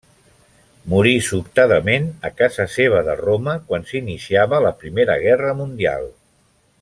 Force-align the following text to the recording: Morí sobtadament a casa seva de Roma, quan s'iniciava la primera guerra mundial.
Morí 0.93 1.11
sobtadament 1.27 2.07
a 2.31 2.33
casa 2.39 2.67
seva 2.77 3.03
de 3.11 3.17
Roma, 3.21 3.55
quan 3.69 3.87
s'iniciava 3.91 4.65
la 4.69 4.73
primera 4.85 5.19
guerra 5.29 5.57
mundial. 5.65 6.09